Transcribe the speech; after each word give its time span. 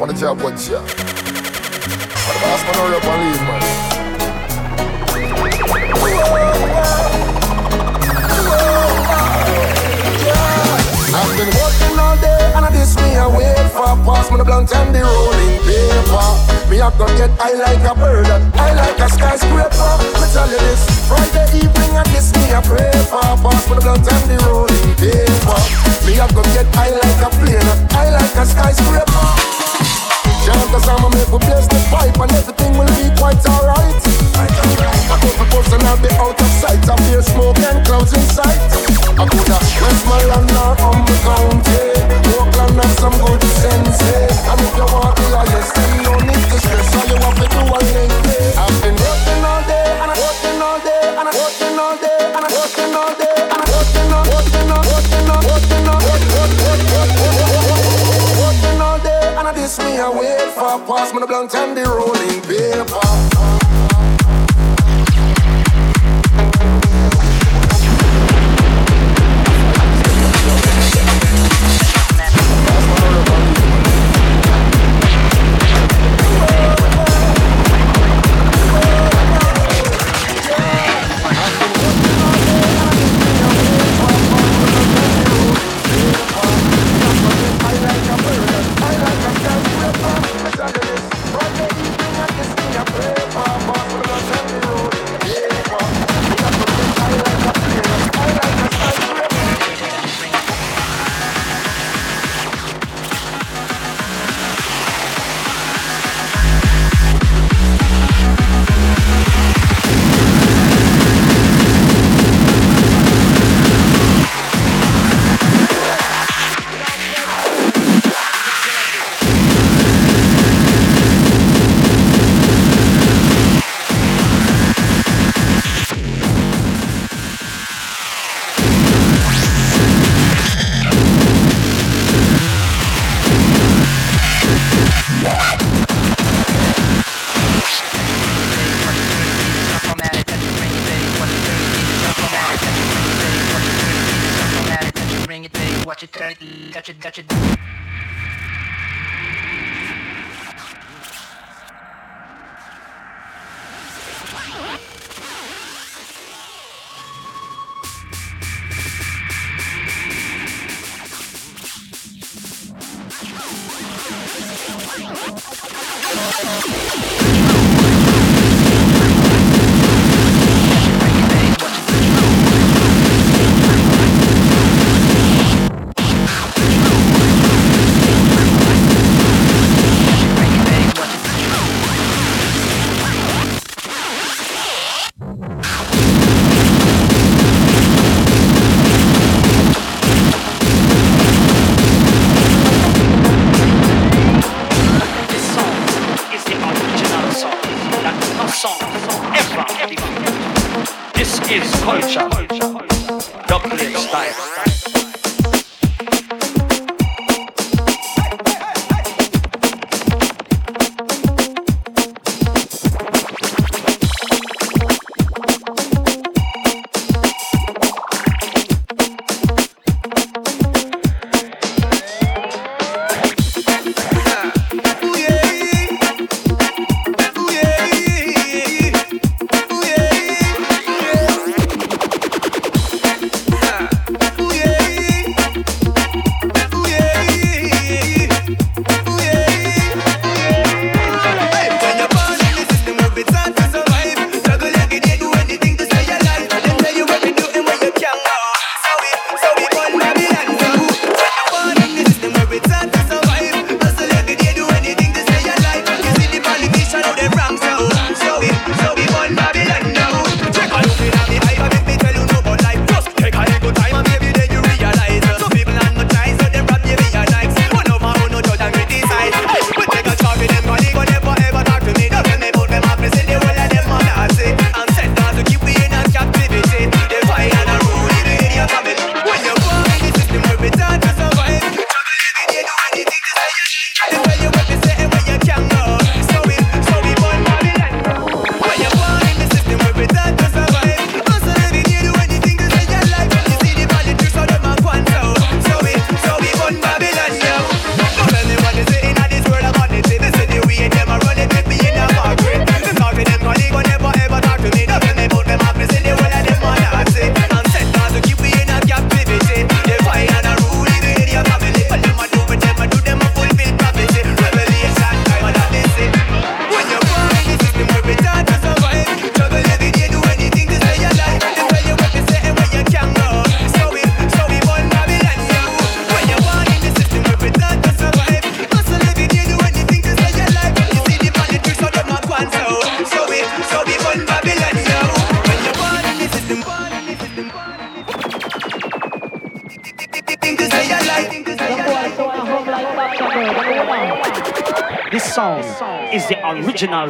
five 0.00 0.08
minutes 0.08 0.22
left 0.22 0.44
on 0.44 0.96
the 0.96 0.99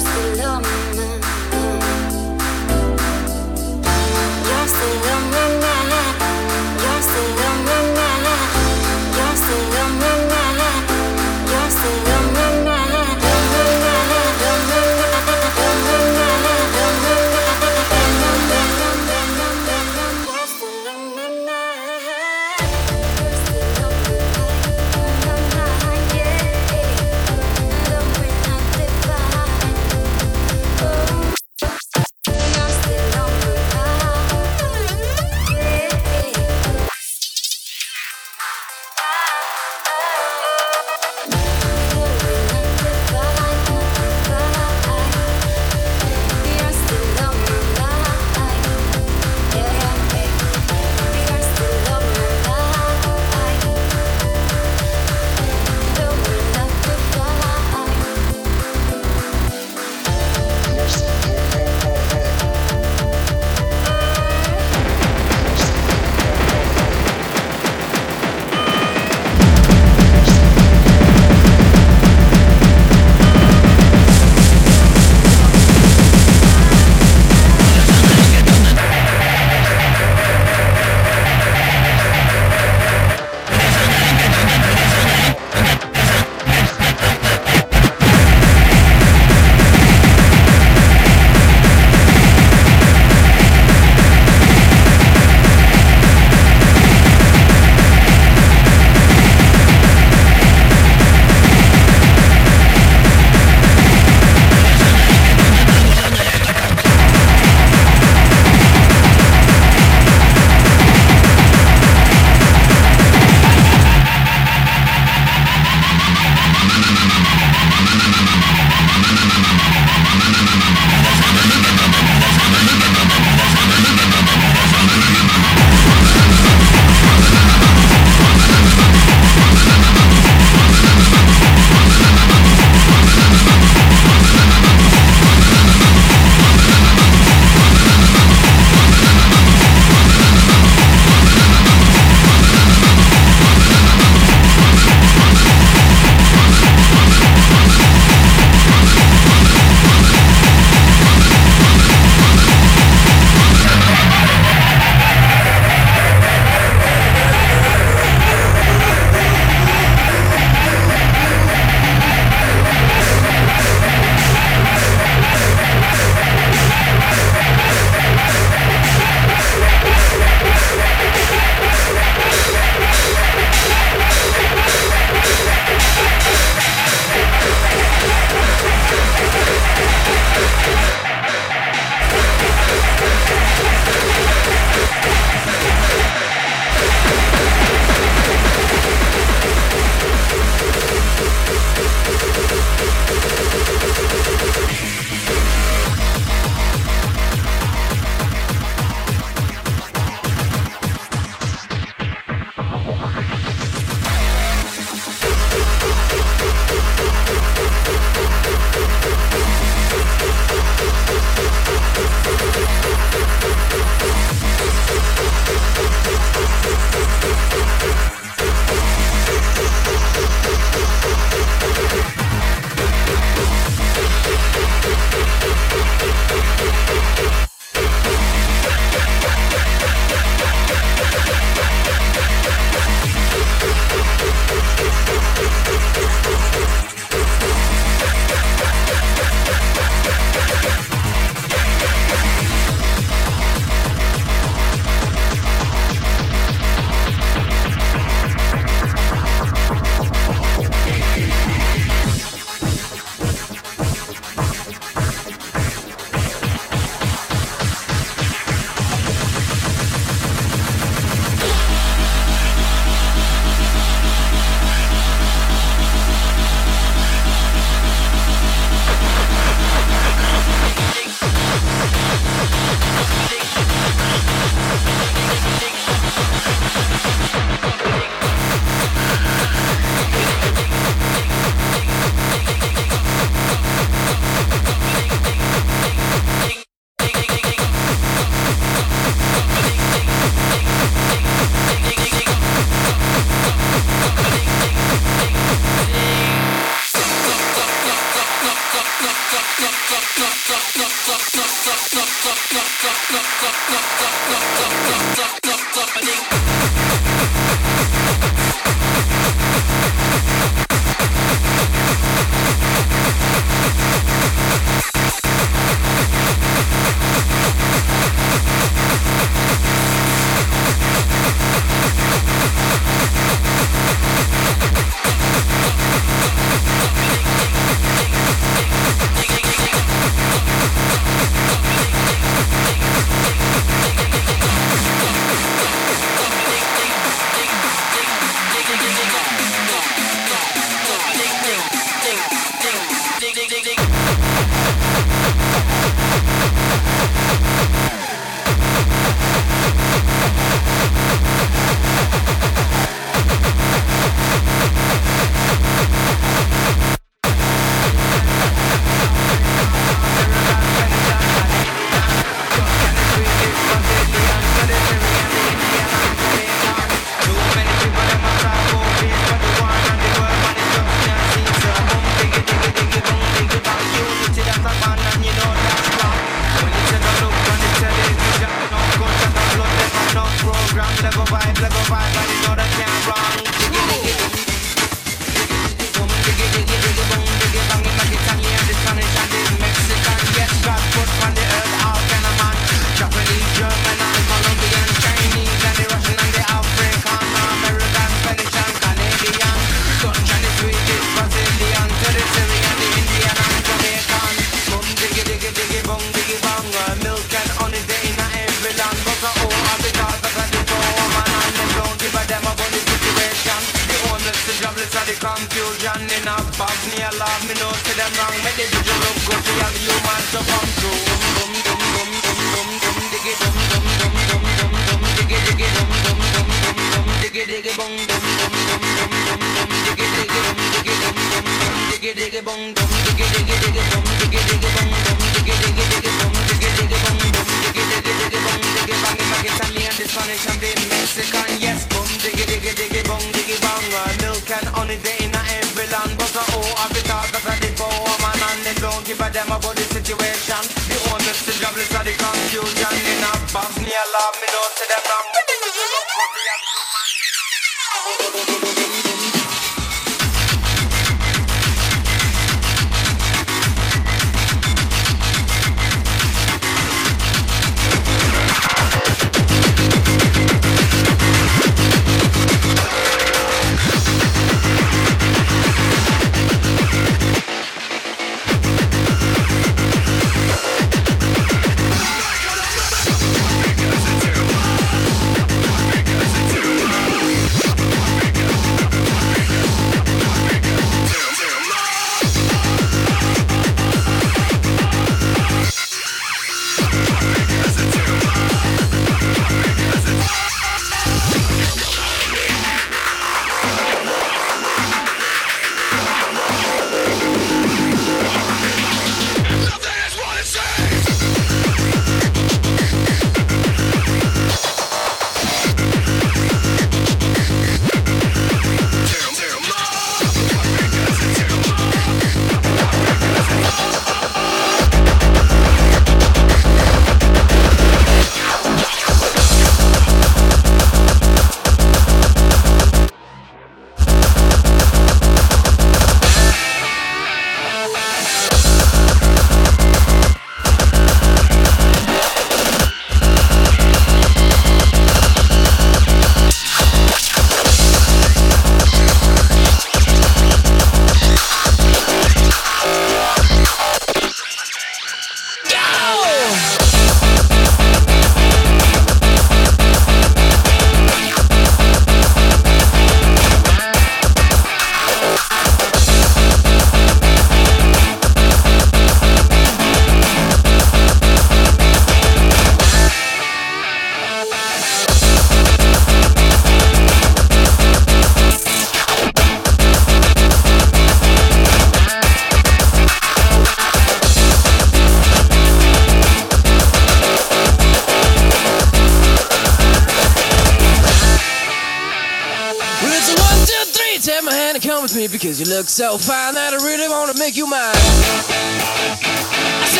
first 0.00 0.36
to 0.36 0.42
love 0.42 0.62
me. 0.62 0.79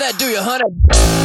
That, 0.00 0.18
do 0.18 0.26
you, 0.26 0.40
honey? 0.40 1.19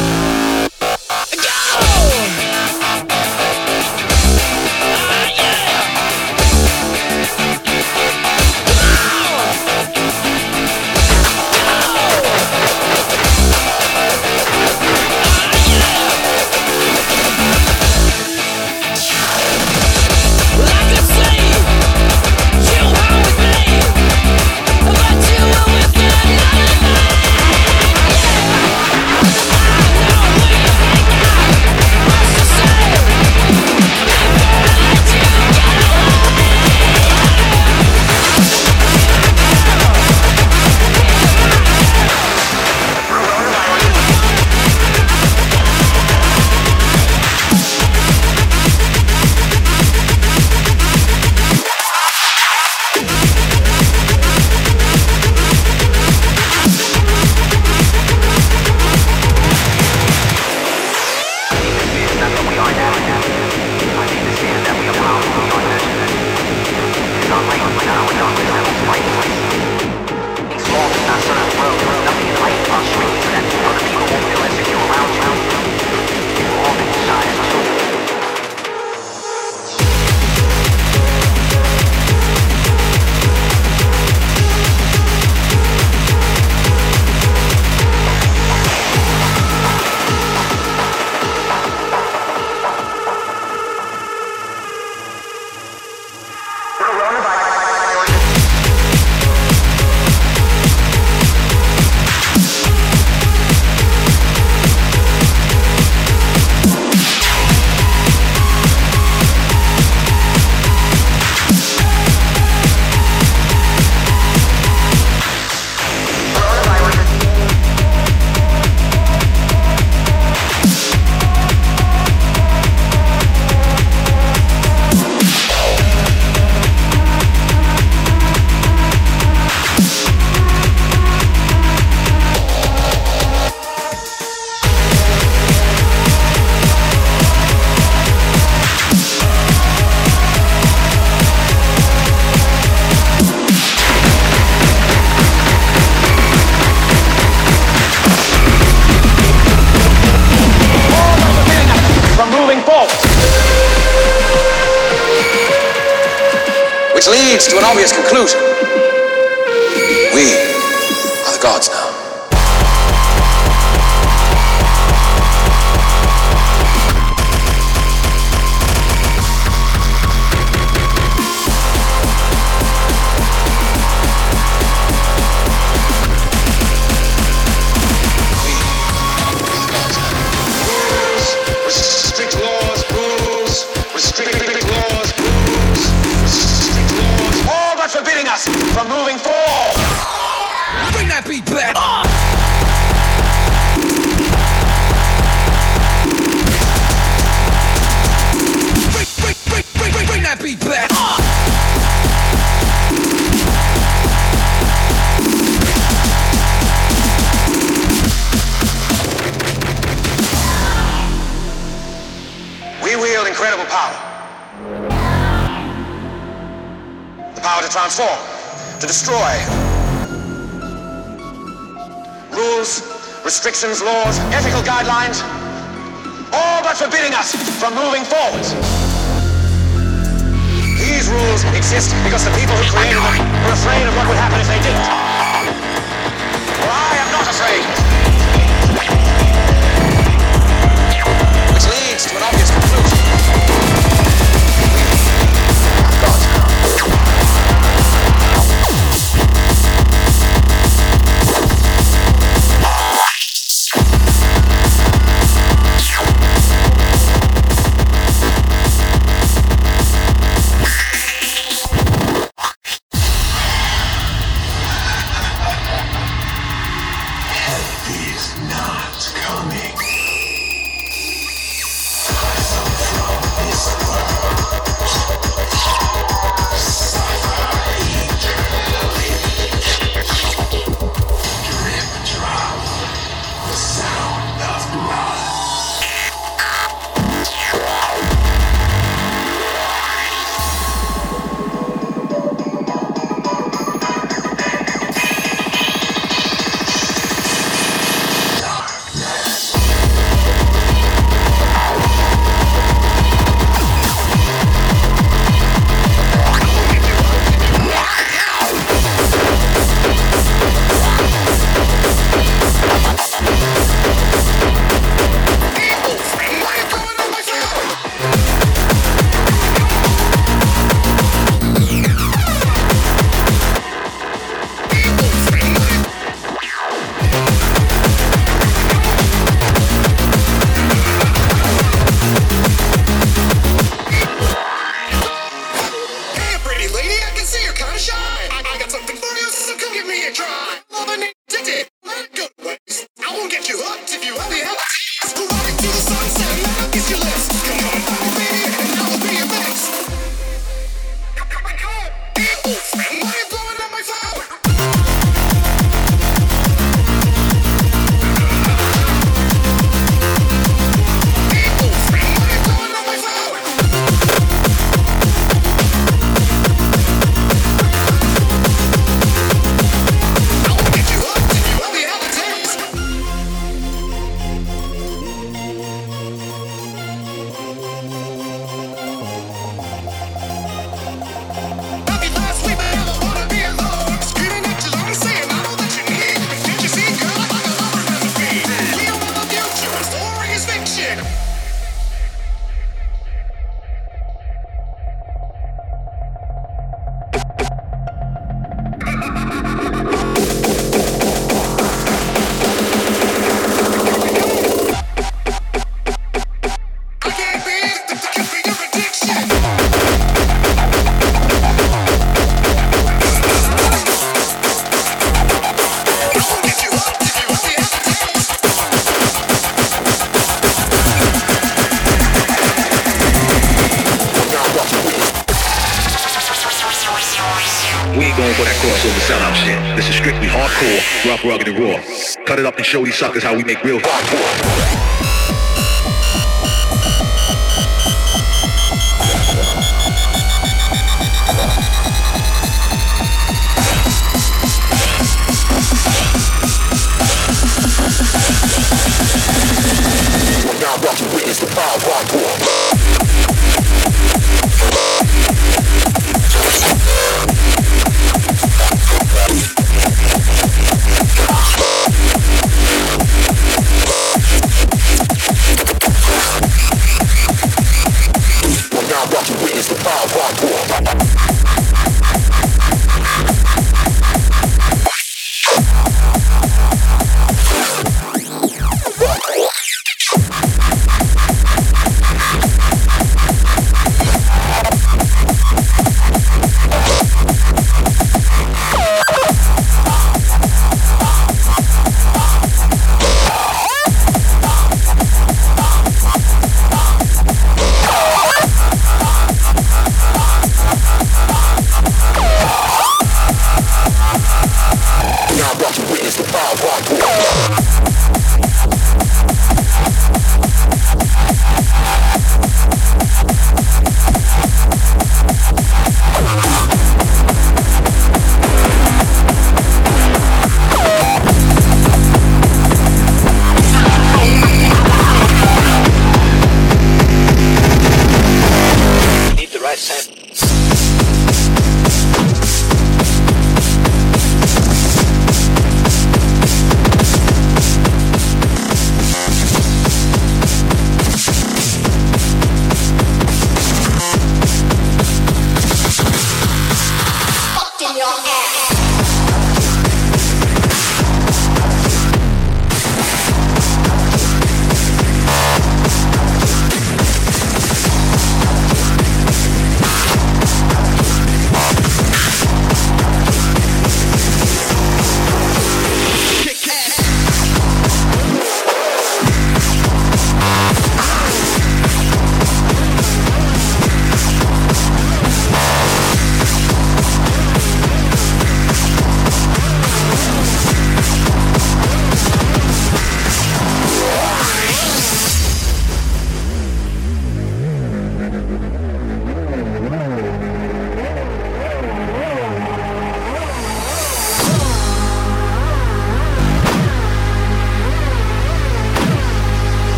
suckers 433.06 433.22
how 433.22 433.36
we 433.36 433.44
make 433.44 433.62
real. 433.62 433.95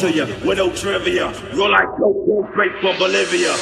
to 0.00 0.12
you 0.12 0.26
with 0.46 0.58
no 0.58 0.72
trivia. 0.72 1.32
Roll 1.54 1.70
like 1.70 1.88
cocaine 1.98 2.46
straight 2.52 2.72
from 2.80 2.96
Bolivia. 2.98 3.52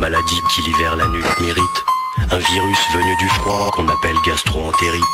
Maladie 0.00 0.40
qui 0.54 0.62
l'hiver 0.62 0.96
la 0.96 1.06
nuit 1.08 1.22
m'irrite. 1.40 1.84
Un 2.30 2.38
virus 2.38 2.78
venu 2.94 3.14
du 3.16 3.28
froid 3.28 3.70
qu'on 3.70 3.86
appelle 3.86 4.16
gastro-entérite. 4.26 5.04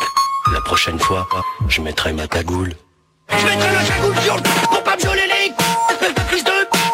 La 0.52 0.60
prochaine 0.60 0.98
fois, 1.00 1.26
je 1.68 1.80
mettrai 1.80 2.12
ma 2.12 2.28
cagoule. 2.28 2.72
Je 3.28 3.46
mettrai 3.46 3.74
la 3.74 3.82
cagoule 3.82 4.14
sur 4.22 4.36
le 4.36 4.42
pour 4.42 4.82
pas 4.84 4.94
me 4.94 5.00
geler 5.00 5.26
les 5.26 5.52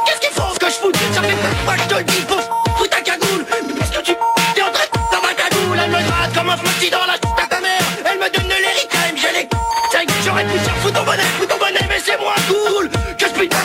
Qu'est-ce 0.07 0.21
qu'ils 0.21 0.35
font 0.35 0.55
ce 0.55 0.59
que 0.59 0.67
je 0.67 0.79
fous? 0.81 0.93
Ça 1.13 1.21
fait 1.21 1.37
moi 1.67 1.75
je 1.77 1.85
te 1.85 1.95
le 1.95 2.05
dis, 2.05 2.25
faut 2.27 2.41
fous 2.77 2.87
ta 2.87 3.01
cagoule 3.03 3.45
Parce 3.79 3.91
que 3.91 4.01
tu 4.01 4.15
t'es 4.55 4.63
en 4.63 4.73
train 4.73 4.87
de 4.87 5.15
dans 5.15 5.23
ma 5.23 5.35
cagoule? 5.35 5.79
Elle 5.85 5.91
me 5.91 6.09
gratte 6.09 6.35
comme 6.35 6.49
un 6.49 6.57
petit 6.57 6.91
dans 6.91 7.05
la 7.05 7.13
à 7.13 7.47
ta 7.47 7.61
mère 7.61 7.85
Elle 8.07 8.19
me 8.19 8.35
donne 8.35 8.49
de 8.49 8.59
l'héritage, 8.65 9.21
j'ai 9.21 9.33
les 9.39 9.49
j'aurais 10.25 10.45
pu 10.45 10.59
dire 10.59 10.77
fous 10.81 10.91
ton 10.91 11.05
bonnet, 11.05 11.29
fous 11.39 11.47
ton 11.47 11.59
bonnet 11.59 11.87
Mais 11.91 12.01
c'est 12.03 12.19
moins 12.19 12.41
cool 12.49 12.89
que 12.89 13.27
je 13.27 13.33
putain 13.39 13.59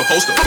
a 0.00 0.04
poster. 0.04 0.39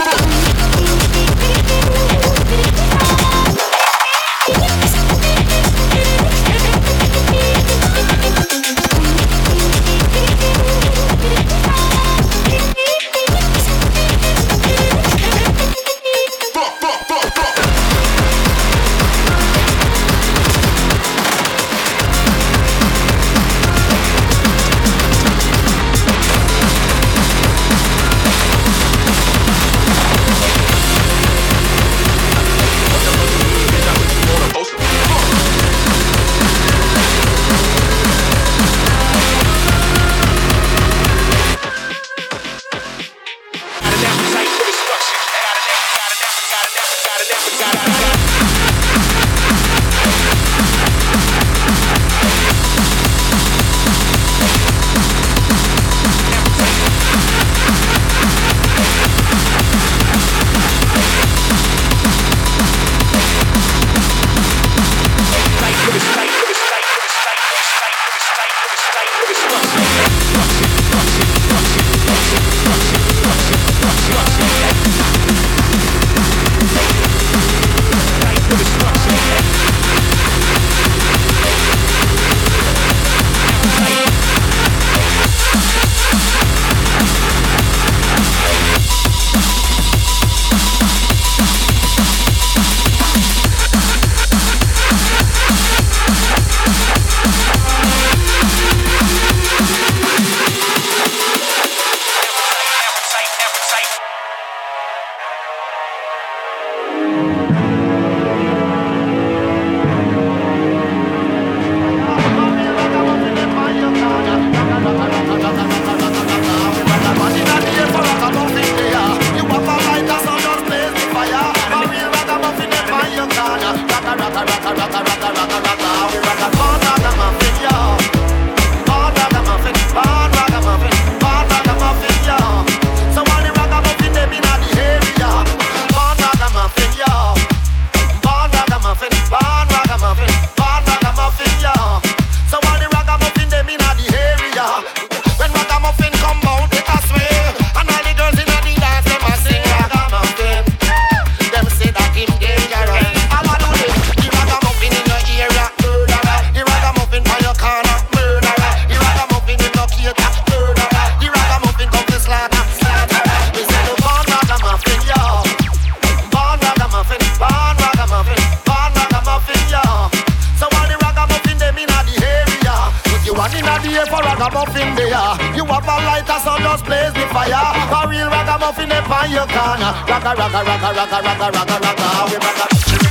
up 175.84 176.00
a 176.00 176.04
lighter, 176.04 176.38
so 176.40 176.56
just 176.58 176.84
blaze 176.84 177.12
the 177.12 177.26
fire. 177.28 177.52
A 177.52 178.08
real 178.08 178.28
ragamuffin 178.28 178.92
up 178.92 179.10
on 179.10 179.30
your 179.30 179.46
corner. 179.46 179.92
Rocka, 180.08 180.34
rocka, 180.34 180.60
rocka, 180.64 180.90
rocka, 180.94 181.18
rocka, 181.22 181.48
rocka, 181.52 181.76
rocka. 181.84 182.30
We 182.30 182.36
rocka. 182.36 183.03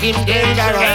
talking 0.00 0.24
dangerous. 0.24 0.89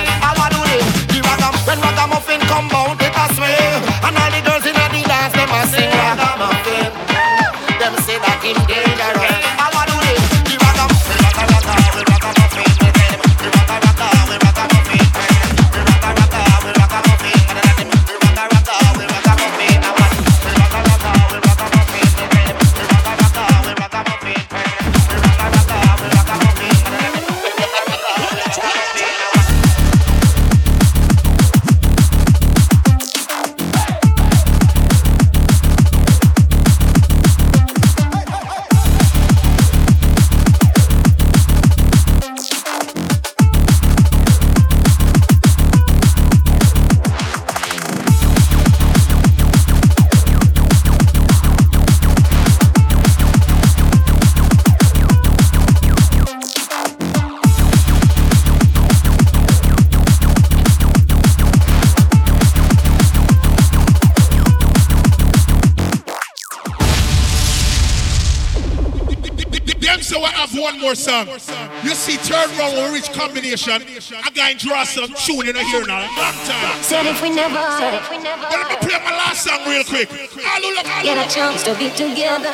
More 70.96 71.40
song. 71.40 71.70
You 71.84 71.92
see, 71.92 72.16
third 72.18 72.50
round 72.58 72.76
we 72.76 72.96
reach 72.96 73.12
combination. 73.12 73.82
A 74.26 74.32
guy 74.32 74.54
draw 74.54 74.84
some 74.84 75.12
tune 75.26 75.48
in 75.48 75.56
here 75.56 75.86
now. 75.86 76.08
Long 76.16 76.38
time. 76.48 76.84
Said 76.84 77.06
if 77.06 77.22
we 77.22 77.30
never, 77.30 77.56
But 77.56 78.52
let 78.52 78.70
me 78.70 78.76
play 78.88 79.00
my 79.04 79.12
last 79.12 79.44
song 79.44 79.60
real 79.68 79.84
quick. 79.84 80.10
All 80.12 80.66
all 80.66 81.04
get 81.04 81.18
a 81.20 81.30
chance 81.30 81.64
to 81.64 81.76
be 81.76 81.90
together, 81.92 82.54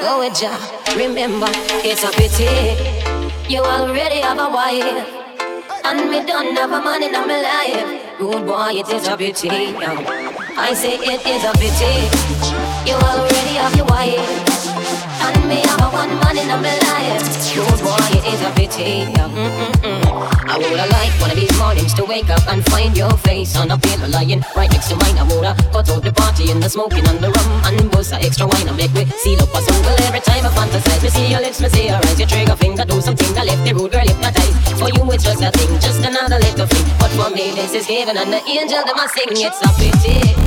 go 0.00 0.20
with 0.20 0.40
ya. 0.40 0.56
Remember, 0.96 1.48
it's 1.84 2.04
a 2.04 2.10
pity 2.10 2.48
you 3.48 3.60
already 3.60 4.20
have 4.20 4.38
a 4.38 4.48
wife, 4.48 5.08
and 5.84 6.10
me 6.10 6.24
don't 6.24 6.56
have 6.56 6.72
a 6.72 6.80
man 6.82 7.02
in 7.02 7.12
my 7.12 7.40
life. 7.42 8.18
Good 8.18 8.46
boy, 8.46 8.72
it 8.72 8.88
is 8.88 9.08
a 9.08 9.16
pity. 9.16 9.50
I 9.50 10.72
say 10.74 10.94
it 10.96 11.26
is 11.26 11.44
a 11.44 11.52
pity 11.60 11.94
you 12.88 12.96
already 12.96 13.54
have 13.56 13.76
your 13.76 13.86
wife. 13.86 14.49
And 15.20 15.48
me 15.48 15.60
have 15.68 15.80
a 15.80 15.88
one 15.90 16.12
man 16.20 16.36
in 16.38 16.48
my 16.48 16.76
life. 16.88 17.24
Good 17.54 17.80
boy, 17.84 18.00
it 18.16 18.24
is 18.32 18.40
a 18.42 18.50
pity. 18.56 19.04
Mm-mm-mm. 19.12 20.30
I 20.50 20.58
woulda 20.58 20.86
liked 20.90 21.20
one 21.20 21.30
of 21.30 21.36
these 21.36 21.56
mornings 21.58 21.94
to 21.94 22.04
wake 22.04 22.30
up 22.30 22.42
and 22.48 22.64
find 22.66 22.96
your 22.96 23.12
face 23.18 23.56
on 23.56 23.70
a 23.70 23.78
pillow 23.78 24.08
lying 24.08 24.42
right 24.56 24.70
next 24.70 24.88
to 24.88 24.96
mine. 24.96 25.18
I 25.18 25.24
woulda 25.28 25.54
cut 25.72 25.90
out 25.90 26.02
the 26.02 26.12
party 26.12 26.50
and 26.50 26.62
the 26.62 26.68
smoking 26.68 27.06
and 27.06 27.20
the 27.20 27.30
rum 27.30 27.50
and 27.66 27.90
bust 27.90 28.12
a 28.12 28.16
extra 28.16 28.46
wine 28.46 28.66
and 28.66 28.76
make 28.76 28.92
we 28.94 29.04
seal 29.22 29.40
up 29.42 29.54
a 29.54 29.60
every 30.08 30.20
time 30.20 30.46
I 30.46 30.50
fantasize. 30.50 31.02
Me 31.02 31.10
see 31.10 31.30
your 31.30 31.40
lips, 31.40 31.60
me 31.60 31.68
see 31.68 31.86
your 31.86 31.96
eyes, 31.96 32.18
your 32.18 32.28
trigger 32.28 32.56
finger 32.56 32.84
do 32.84 33.00
something 33.00 33.32
that 33.34 33.46
left 33.46 33.62
the 33.64 33.74
rude 33.74 33.92
girl 33.92 34.06
hypnotized. 34.06 34.56
For 34.78 34.88
you 34.88 35.04
it's 35.12 35.24
just 35.24 35.42
a 35.42 35.50
thing, 35.52 35.78
just 35.78 36.02
another 36.02 36.38
little 36.38 36.66
thing. 36.66 36.86
But 36.98 37.10
for 37.12 37.30
me 37.30 37.52
this 37.54 37.74
is 37.74 37.86
heaven 37.86 38.16
and 38.16 38.32
the 38.32 38.42
angel 38.48 38.82
them 38.82 38.98
a 38.98 39.06
sing. 39.08 39.30
It's 39.38 39.60
a 39.62 39.70
pity 39.78 40.39